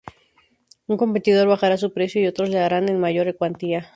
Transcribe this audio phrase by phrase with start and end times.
[0.87, 3.89] Un competidor bajará su precio y otros lo harán en mayor cuantía.